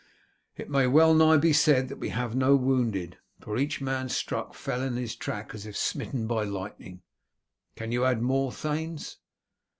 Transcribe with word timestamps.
It 0.57 0.67
may 0.67 0.87
well 0.87 1.13
nigh 1.13 1.37
be 1.37 1.53
said 1.53 1.87
that 1.89 1.99
we 1.99 2.09
have 2.09 2.33
no 2.35 2.55
wounded, 2.55 3.19
for 3.39 3.55
each 3.55 3.81
man 3.81 4.09
struck 4.09 4.55
fell 4.55 4.81
in 4.81 4.95
his 4.95 5.15
track 5.15 5.53
as 5.53 5.67
if 5.67 5.77
smitten 5.77 6.25
by 6.25 6.43
lightning. 6.43 7.03
Can 7.75 7.91
you 7.91 8.03
add 8.05 8.19
more, 8.19 8.51
thanes?" 8.51 9.17